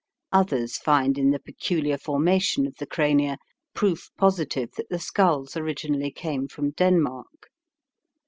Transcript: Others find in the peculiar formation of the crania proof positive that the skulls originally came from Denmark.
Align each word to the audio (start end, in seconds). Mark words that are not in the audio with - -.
Others 0.31 0.79
find 0.79 1.15
in 1.15 1.29
the 1.29 1.37
peculiar 1.37 1.95
formation 1.95 2.65
of 2.65 2.73
the 2.77 2.87
crania 2.87 3.37
proof 3.75 4.09
positive 4.17 4.71
that 4.71 4.89
the 4.89 4.97
skulls 4.97 5.55
originally 5.55 6.09
came 6.09 6.47
from 6.47 6.71
Denmark. 6.71 7.51